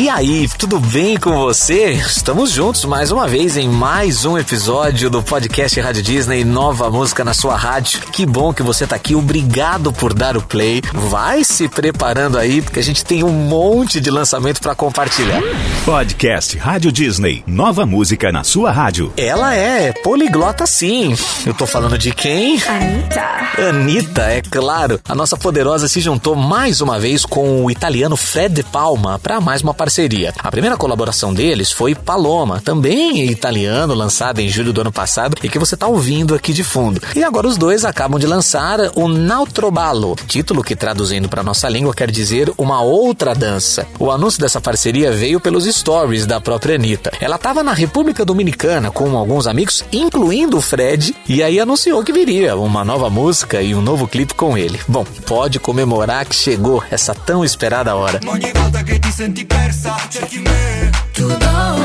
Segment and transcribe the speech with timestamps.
[0.00, 1.90] E aí, tudo bem com você?
[1.90, 7.22] Estamos juntos mais uma vez em mais um episódio do podcast Rádio Disney Nova Música
[7.22, 8.00] na sua rádio.
[8.10, 9.14] Que bom que você tá aqui.
[9.14, 10.80] Obrigado por dar o play.
[10.94, 15.42] Vai se preparando aí porque a gente tem um monte de lançamento para compartilhar.
[15.84, 19.12] Podcast Rádio Disney Nova Música na sua rádio.
[19.18, 21.14] Ela é poliglota sim.
[21.44, 22.58] Eu tô falando de quem?
[22.62, 23.68] Anitta.
[23.68, 24.98] Anitta, é claro.
[25.06, 29.42] A nossa poderosa se juntou mais uma vez com o italiano Fred De Palma para
[29.42, 29.89] mais uma parceria.
[30.38, 35.48] A primeira colaboração deles foi Paloma, também italiano, lançada em julho do ano passado e
[35.48, 37.00] que você está ouvindo aqui de fundo.
[37.14, 41.94] E agora os dois acabam de lançar o Nautrobalo, título que traduzindo para nossa língua
[41.94, 43.86] quer dizer uma outra dança.
[43.98, 47.12] O anúncio dessa parceria veio pelos stories da própria Anitta.
[47.20, 52.12] Ela estava na República Dominicana com alguns amigos, incluindo o Fred, e aí anunciou que
[52.12, 54.78] viria uma nova música e um novo clipe com ele.
[54.86, 58.20] Bom, pode comemorar que chegou essa tão esperada hora.
[59.82, 61.76] sahte kimi Dudağı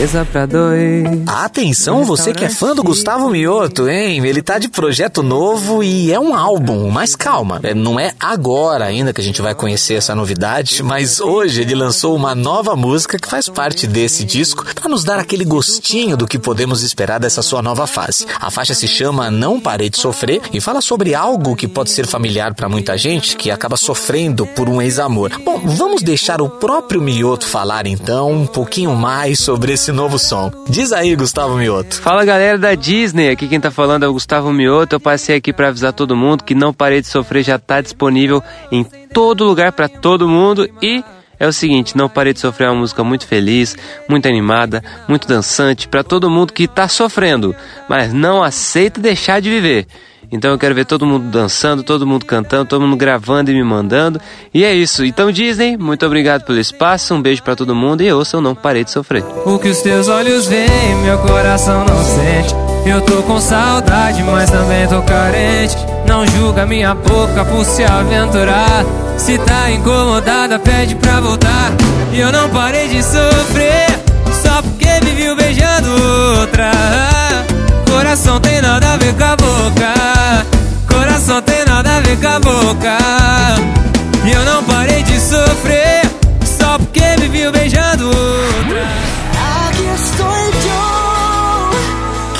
[0.00, 1.04] Mesa pra dois.
[1.26, 4.24] Atenção, você que é fã do Gustavo Mioto, hein?
[4.24, 8.86] Ele tá de projeto novo e é um álbum, mas calma, é, não é agora
[8.86, 13.18] ainda que a gente vai conhecer essa novidade, mas hoje ele lançou uma nova música
[13.18, 17.42] que faz parte desse disco para nos dar aquele gostinho do que podemos esperar dessa
[17.42, 18.24] sua nova fase.
[18.40, 22.06] A faixa se chama Não Parei de Sofrer e fala sobre algo que pode ser
[22.06, 25.38] familiar para muita gente que acaba sofrendo por um ex-amor.
[25.44, 30.50] Bom, vamos deixar o próprio Mioto falar então um pouquinho mais sobre esse novo som.
[30.68, 32.00] Diz aí, Gustavo Mioto.
[32.00, 34.96] Fala galera da Disney, aqui quem tá falando é o Gustavo Mioto.
[34.96, 38.42] Eu passei aqui pra avisar todo mundo que Não Parei de Sofrer já tá disponível
[38.70, 41.02] em todo lugar pra todo mundo e
[41.38, 43.74] é o seguinte, Não Parei de Sofrer é uma música muito feliz,
[44.06, 47.56] muito animada, muito dançante pra todo mundo que tá sofrendo,
[47.88, 49.86] mas não aceita deixar de viver.
[50.32, 53.64] Então eu quero ver todo mundo dançando, todo mundo cantando, todo mundo gravando e me
[53.64, 54.20] mandando.
[54.54, 55.04] E é isso.
[55.04, 58.84] Então Disney, muito obrigado pelo espaço, um beijo pra todo mundo e ouçam Não Parei
[58.84, 59.24] de Sofrer.
[59.44, 62.54] O que os teus olhos veem, meu coração não sente.
[62.86, 65.76] Eu tô com saudade, mas também tô carente.
[66.06, 68.84] Não julga minha boca por se aventurar.
[69.18, 71.72] Se tá incomodada, pede pra voltar.
[72.12, 73.86] E eu não parei de sofrer,
[74.42, 75.88] só porque me viu beijando
[76.40, 76.70] outra.
[78.10, 79.94] Coração tem nada a ver com a boca.
[80.88, 82.98] Coração tem nada a ver com a boca.
[84.24, 86.10] E eu não parei de sofrer,
[86.44, 88.82] só porque me viu beijando outra.
[89.68, 90.99] Aquí estoy yo.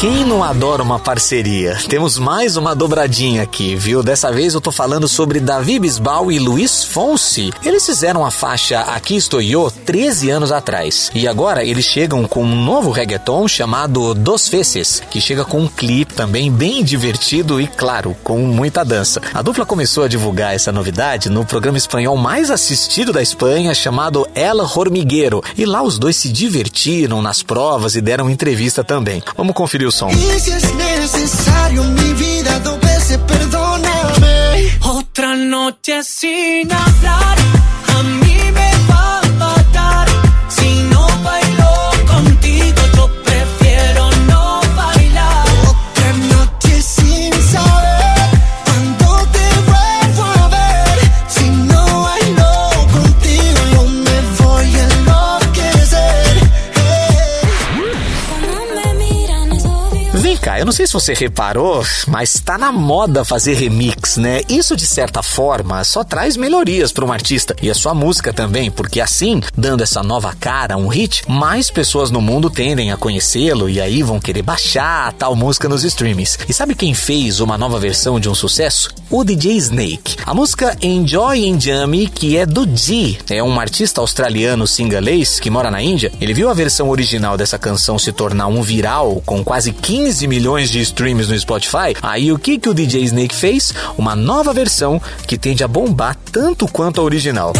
[0.00, 1.76] Quem não adora uma parceria?
[1.86, 4.02] Temos mais uma dobradinha aqui, viu?
[4.02, 7.52] Dessa vez eu tô falando sobre Davi Bisbal e Luiz Fonsi.
[7.62, 11.10] Eles fizeram a faixa Aqui Estou Eu 13 anos atrás.
[11.14, 15.68] E agora eles chegam com um novo reggaeton chamado Dos Feces, que chega com um
[15.68, 19.20] clipe também bem divertido e, claro, com muita dança.
[19.34, 24.26] A dupla começou a divulgar essa novidade no programa espanhol mais assistido da Espanha, chamado
[24.34, 25.44] El Hormiguero.
[25.58, 29.22] E lá os dois se divertiram nas provas e deram entrevista também.
[29.36, 34.78] Vamos conferir Y si es necesario mi vida dos veces, perdóname.
[34.82, 37.36] Otra noche sin hablar,
[60.90, 64.40] se você reparou, mas tá na moda fazer remix, né?
[64.48, 68.72] Isso de certa forma só traz melhorias para um artista e a sua música também,
[68.72, 72.96] porque assim, dando essa nova cara a um hit, mais pessoas no mundo tendem a
[72.96, 76.36] conhecê-lo e aí vão querer baixar a tal música nos streamings.
[76.48, 78.90] E sabe quem fez uma nova versão de um sucesso?
[79.08, 80.16] O DJ Snake.
[80.26, 85.70] A música Enjoy Enjami, que é do G, é um artista australiano singalês que mora
[85.70, 86.10] na Índia.
[86.20, 90.68] Ele viu a versão original dessa canção se tornar um viral com quase 15 milhões
[90.68, 91.94] de streams no Spotify.
[92.02, 93.72] Aí o que que o DJ Snake fez?
[93.96, 97.52] Uma nova versão que tende a bombar tanto quanto a original.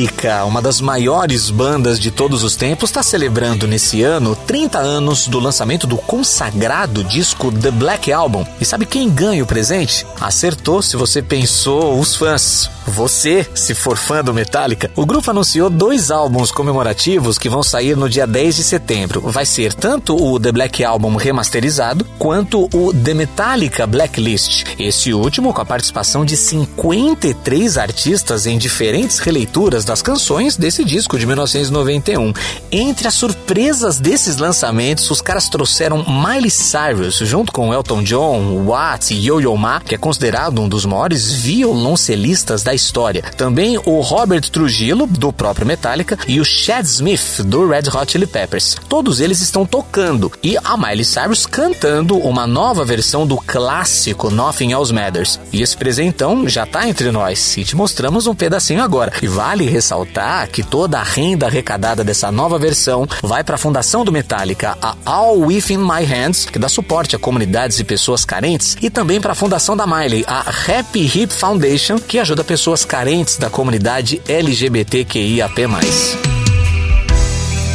[0.00, 5.28] Metallica, uma das maiores bandas de todos os tempos, está celebrando nesse ano 30 anos
[5.28, 8.46] do lançamento do consagrado disco The Black Album.
[8.58, 10.06] E sabe quem ganha o presente?
[10.18, 12.70] Acertou se você pensou os fãs.
[12.86, 17.96] Você, se for fã do Metallica, o grupo anunciou dois álbuns comemorativos que vão sair
[17.96, 19.20] no dia 10 de setembro.
[19.20, 24.64] Vai ser tanto o The Black Album remasterizado quanto o The Metallica Blacklist.
[24.78, 31.18] Esse último com a participação de 53 artistas em diferentes releituras das canções desse disco
[31.18, 32.32] de 1991.
[32.70, 39.10] Entre as surpresas desses lançamentos, os caras trouxeram Miley Cyrus junto com Elton John, Watts
[39.10, 43.24] e Yo-Yo Ma, que é considerado um dos maiores violoncelistas da história.
[43.36, 48.28] Também o Robert Trujillo, do próprio Metallica, e o Chad Smith, do Red Hot Chili
[48.28, 48.76] Peppers.
[48.88, 54.70] Todos eles estão tocando e a Miley Cyrus cantando uma nova versão do clássico Nothing
[54.70, 55.40] Else Matters.
[55.52, 59.12] E esse presentão já tá entre nós e te mostramos um pedacinho agora.
[59.20, 64.04] E vale ressaltar que toda a renda arrecadada dessa nova versão vai para a fundação
[64.04, 68.76] do Metallica, a All Within My Hands, que dá suporte a comunidades e pessoas carentes,
[68.82, 73.38] e também para a fundação da Miley, a Happy Hip Foundation, que ajuda pessoas carentes
[73.38, 75.60] da comunidade LGBTQIAP+.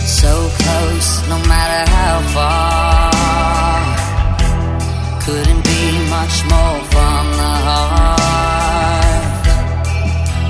[0.06, 3.12] so close, no matter how far.
[5.26, 5.84] Couldn't be
[6.18, 9.46] much more from the heart.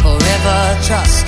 [0.03, 1.25] Forever trusting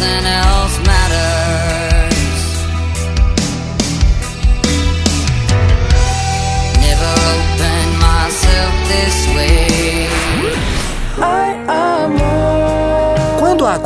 [0.00, 0.47] and nothing else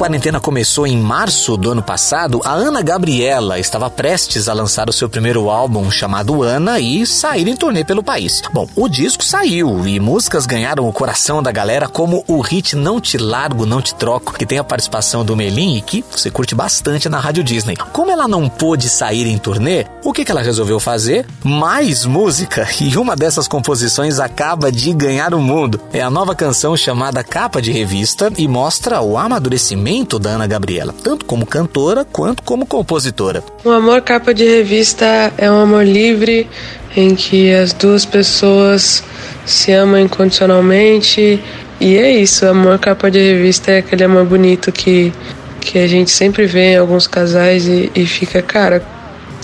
[0.02, 4.93] quarentena começou em março do ano passado, a Ana Gabriela estava prestes a lançar o
[4.93, 8.43] seu primeiro álbum chamado Ana e sair em turnê pelo país.
[8.52, 13.00] Bom, o disco saiu e músicas ganharam o coração da galera, como o hit Não
[13.00, 16.52] Te Largo, Não Te Troco, que tem a participação do Melim e que você curte
[16.52, 17.76] bastante na Rádio Disney.
[17.93, 21.25] Como ela não pôde sair em turnê, o que, que ela resolveu fazer?
[21.44, 25.81] Mais música e uma dessas composições acaba de ganhar o mundo.
[25.93, 30.94] É a nova canção chamada Capa de Revista e mostra o amadurecimento da Ana Gabriela,
[31.05, 33.44] tanto como cantora quanto como compositora.
[33.62, 36.49] O amor capa de revista é um amor livre
[36.97, 39.05] em que as duas pessoas
[39.44, 41.43] se amam incondicionalmente
[41.79, 42.47] e é isso.
[42.47, 45.12] Amor capa de revista é aquele amor bonito que,
[45.61, 48.83] que a gente sempre vê em alguns casais e, e fica, cara,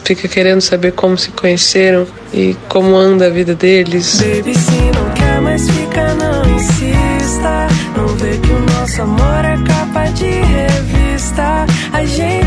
[0.02, 4.18] fica querendo saber como se conheceram e como anda a vida deles.
[4.20, 7.68] Baby, se não quer mais fica, não insista.
[7.94, 9.77] Não vê que o nosso amor é capa
[10.12, 11.66] de revista.
[11.92, 12.37] A gente,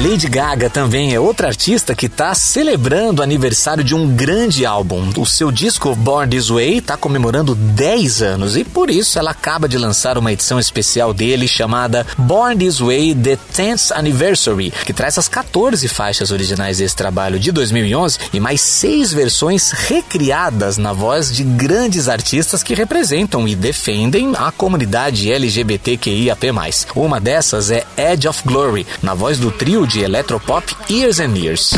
[0.00, 5.10] Lady Gaga também é outra artista que está celebrando o aniversário de um grande álbum.
[5.16, 9.68] O seu disco Born This Way está comemorando 10 anos e por isso ela acaba
[9.68, 15.18] de lançar uma edição especial dele chamada Born This Way The 10th Anniversary, que traz
[15.18, 21.34] as 14 faixas originais desse trabalho de 2011 e mais seis versões recriadas na voz
[21.34, 26.52] de grandes artistas que representam e defendem a comunidade LGBTQIAP+.
[26.94, 31.76] Uma dessas é Edge of Glory, na voz do trio de eletropop Years and Years.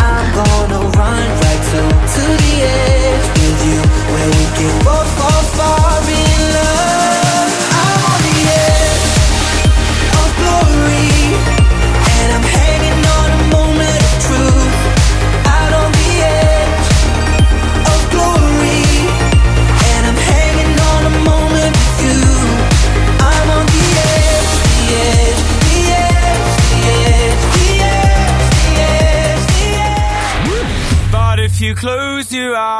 [32.33, 32.80] Your eyes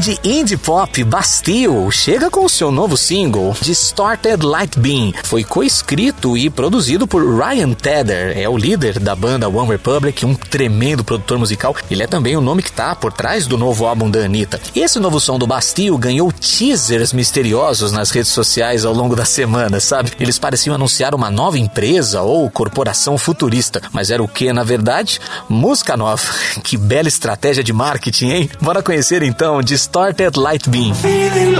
[0.00, 5.12] De indie pop Bastille chega com seu novo single, Distorted Light Beam.
[5.24, 10.36] Foi coescrito e produzido por Ryan Tedder, é o líder da banda One Republic, um
[10.36, 11.74] tremendo produtor musical.
[11.90, 14.60] Ele é também o nome que tá por trás do novo álbum da Anitta.
[14.74, 19.80] Esse novo som do Bastille ganhou teasers misteriosos nas redes sociais ao longo da semana,
[19.80, 20.12] sabe?
[20.20, 25.20] Eles pareciam anunciar uma nova empresa ou corporação futurista, mas era o que na verdade?
[25.48, 26.22] Música nova.
[26.62, 28.50] Que bela estratégia de marketing, hein?
[28.60, 30.94] Bora conhecer então Distorted Started light Beam.
[30.94, 31.54] feeling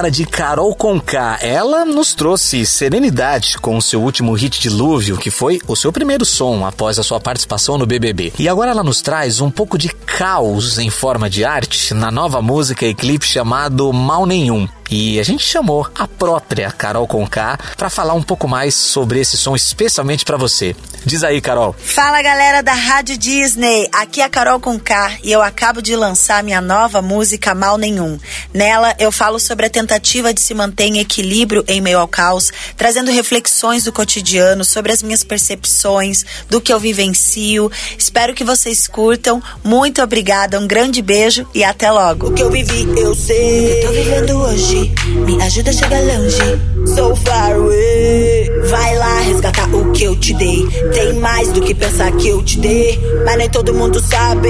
[0.00, 1.38] agora de Carol Conká.
[1.42, 6.24] Ela nos trouxe serenidade com o seu último hit Dilúvio, que foi o seu primeiro
[6.24, 8.32] som após a sua participação no BBB.
[8.38, 12.40] E agora ela nos traz um pouco de caos em forma de arte na nova
[12.40, 14.66] música e clipe chamado Mal Nenhum.
[14.90, 19.36] E a gente chamou a própria Carol Conká para falar um pouco mais sobre esse
[19.36, 20.74] som, especialmente para você.
[21.04, 21.74] Diz aí, Carol.
[21.78, 26.42] Fala galera da Rádio Disney, aqui é a Carol Conká e eu acabo de lançar
[26.42, 28.18] minha nova música Mal Nenhum.
[28.52, 32.52] Nela eu falo sobre a tentativa de se manter em equilíbrio em meio ao caos,
[32.76, 37.70] trazendo reflexões do cotidiano sobre as minhas percepções, do que eu vivencio.
[37.96, 39.42] Espero que vocês curtam.
[39.64, 42.28] Muito obrigada, um grande beijo e até logo.
[42.28, 43.80] O que eu vivi, eu sei.
[43.80, 44.79] Eu tô vivendo hoje,
[45.26, 46.94] me ajuda a chegar longe.
[46.94, 48.50] So far away.
[48.68, 50.66] Vai lá resgatar o que eu te dei.
[50.92, 52.98] Tem mais do que pensar que eu te dei.
[53.24, 54.48] Mas nem todo mundo sabe.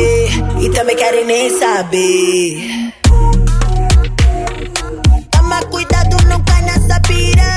[0.61, 2.93] E também querem nem saber.
[5.31, 7.50] Toma cuidado, não cai nessa pira.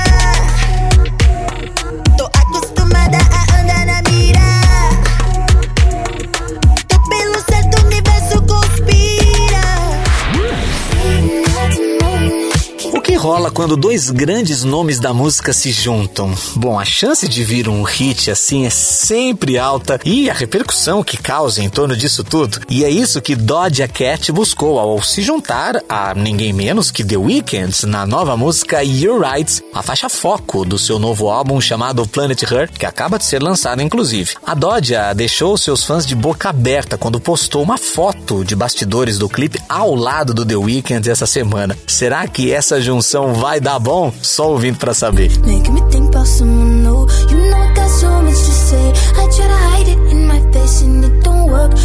[13.44, 16.34] Rola quando dois grandes nomes da música se juntam?
[16.56, 21.18] Bom, a chance de vir um hit assim é sempre alta e a repercussão que
[21.18, 22.60] causa em torno disso tudo.
[22.70, 27.16] E é isso que Doja Cat buscou ao se juntar a ninguém menos que The
[27.16, 32.42] Weeknd na nova música You're Right, a faixa foco do seu novo álbum chamado Planet
[32.42, 34.36] Her, que acaba de ser lançado inclusive.
[34.46, 39.28] A Doja deixou seus fãs de boca aberta quando postou uma foto de bastidores do
[39.28, 41.76] clipe ao lado do The Weeknd essa semana.
[41.86, 44.12] Será que essa junção vai dar bom?
[44.22, 45.30] Só ouvindo pra saber.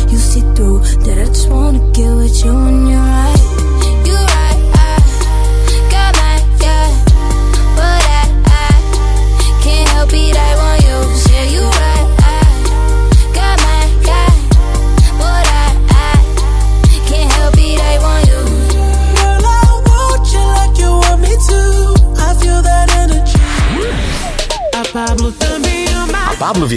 [0.10, 2.52] You see through that I just wanna get with you.
[2.52, 3.79] You're right.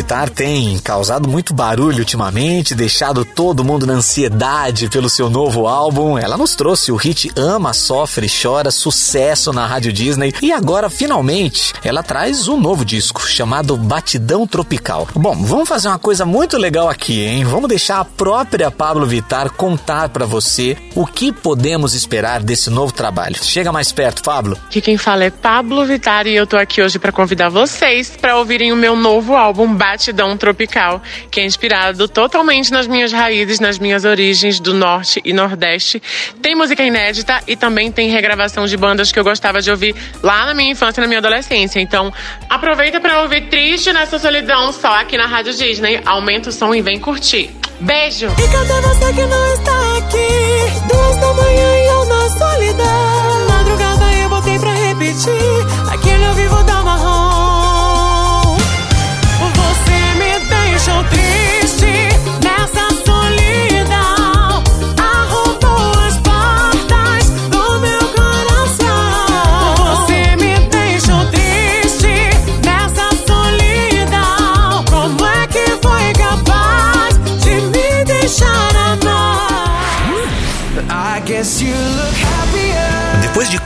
[0.03, 6.19] Vittar tem causado muito barulho ultimamente, deixado todo mundo na ansiedade pelo seu novo álbum.
[6.19, 10.35] Ela nos trouxe o hit Ama, Sofre, Chora, sucesso na Rádio Disney.
[10.43, 15.07] E agora, finalmente, ela traz um novo disco chamado Batidão Tropical.
[15.15, 17.45] Bom, vamos fazer uma coisa muito legal aqui, hein?
[17.45, 22.93] Vamos deixar a própria Pablo Vittar contar pra você o que podemos esperar desse novo
[22.93, 23.37] trabalho.
[23.41, 24.59] Chega mais perto, Pablo.
[24.67, 28.37] Aqui quem fala é Pablo Vittar e eu tô aqui hoje para convidar vocês para
[28.37, 29.92] ouvirem o meu novo álbum Batidão
[30.39, 36.03] Tropical, que é inspirado totalmente nas minhas raízes, nas minhas origens do norte e nordeste.
[36.41, 40.47] Tem música inédita e também tem regravação de bandas que eu gostava de ouvir lá
[40.47, 41.81] na minha infância e na minha adolescência.
[41.81, 42.13] Então,
[42.49, 46.01] aproveita para ouvir Triste nessa solidão só aqui na Rádio Disney.
[46.07, 47.51] Aumenta o som e vem curtir.
[47.81, 48.27] Beijo!
[48.27, 50.89] E cadê você que não está aqui?
[50.89, 53.49] Duas da manhã e eu na solidão.
[53.49, 55.52] Madrugada eu botei pra repetir.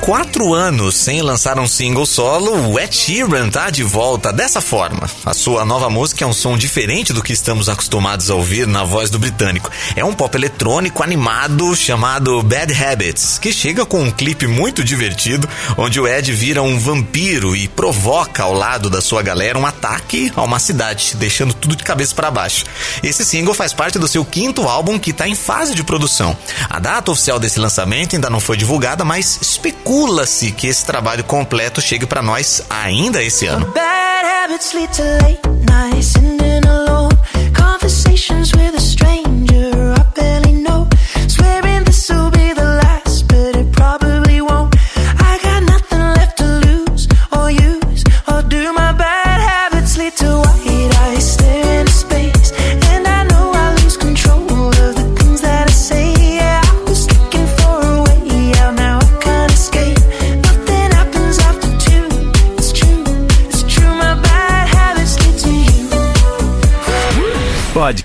[0.06, 5.10] Quatro anos sem lançar um single solo, o Ed Sheeran tá de volta dessa forma.
[5.24, 8.84] A sua nova música é um som diferente do que estamos acostumados a ouvir na
[8.84, 9.68] voz do britânico.
[9.96, 15.48] É um pop eletrônico animado chamado Bad Habits, que chega com um clipe muito divertido,
[15.76, 20.32] onde o Ed vira um vampiro e provoca ao lado da sua galera um ataque
[20.36, 22.64] a uma cidade, deixando tudo de cabeça para baixo.
[23.02, 26.36] Esse single faz parte do seu quinto álbum que está em fase de produção.
[26.70, 29.40] A data oficial desse lançamento ainda não foi divulgada, mas
[29.96, 33.64] especula-se que esse trabalho completo chegue para nós ainda esse ano.
[33.72, 36.12] Bad habits lead to late nights,